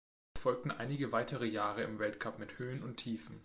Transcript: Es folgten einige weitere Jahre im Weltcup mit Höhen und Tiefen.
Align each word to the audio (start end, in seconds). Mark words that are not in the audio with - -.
Es 0.35 0.41
folgten 0.41 0.71
einige 0.71 1.11
weitere 1.11 1.45
Jahre 1.45 1.83
im 1.83 1.99
Weltcup 1.99 2.39
mit 2.39 2.57
Höhen 2.57 2.81
und 2.81 2.97
Tiefen. 2.97 3.39